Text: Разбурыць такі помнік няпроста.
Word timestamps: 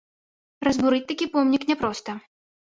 Разбурыць 0.69 1.03
такі 1.13 1.29
помнік 1.37 1.71
няпроста. 1.73 2.11